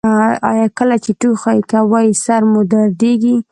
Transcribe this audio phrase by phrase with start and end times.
[0.49, 3.35] ایا کله چې ټوخی کوئ سر مو دردیږي؟